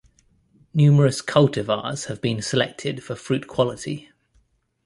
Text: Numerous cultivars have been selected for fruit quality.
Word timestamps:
Numerous 0.73 1.21
cultivars 1.21 2.07
have 2.07 2.23
been 2.23 2.41
selected 2.41 3.03
for 3.03 3.13
fruit 3.13 3.45
quality. 3.45 4.09